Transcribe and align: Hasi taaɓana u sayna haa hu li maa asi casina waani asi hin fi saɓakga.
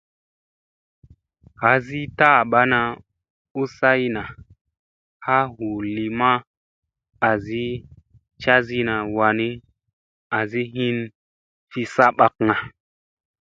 Hasi 1.61 1.99
taaɓana 2.17 2.79
u 3.61 3.63
sayna 3.77 4.21
haa 5.25 5.43
hu 5.53 5.65
li 5.95 6.05
maa 6.19 6.37
asi 7.29 7.61
casina 8.41 8.93
waani 9.15 9.47
asi 10.39 10.61
hin 10.73 10.95
fi 11.69 11.81
saɓakga. 11.95 12.53